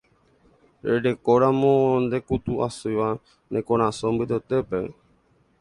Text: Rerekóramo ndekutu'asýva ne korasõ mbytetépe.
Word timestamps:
Rerekóramo 0.87 1.73
ndekutu'asýva 2.03 3.07
ne 3.51 3.59
korasõ 3.67 4.05
mbytetépe. 4.13 4.79